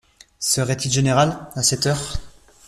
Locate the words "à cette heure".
1.53-2.17